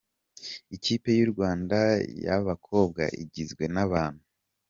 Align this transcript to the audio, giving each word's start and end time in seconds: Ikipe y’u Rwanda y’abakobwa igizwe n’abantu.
Ikipe 0.75 1.09
y’u 1.19 1.29
Rwanda 1.33 1.77
y’abakobwa 2.25 3.03
igizwe 3.23 3.63
n’abantu. 3.73 4.23